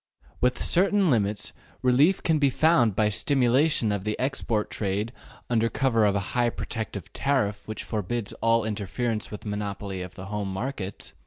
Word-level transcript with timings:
Within 0.39 0.63
certain 0.63 1.11
limits 1.11 1.53
relief 1.83 2.23
can 2.23 2.39
be 2.39 2.49
found 2.49 2.95
by 2.95 3.09
stimulation 3.09 3.91
of 3.91 4.03
the 4.03 4.17
export 4.17 4.71
trade 4.71 5.13
under 5.47 5.69
cover 5.69 6.05
of 6.05 6.15
a 6.15 6.33
high 6.33 6.49
protective 6.49 7.13
tariff 7.13 7.67
which 7.67 7.83
forbids 7.83 8.33
all 8.41 8.65
interference 8.65 9.29
with 9.29 9.45
monopoly 9.45 10.01
of 10.01 10.15
the 10.15 10.25
home 10.25 10.51
markets. 10.51 11.13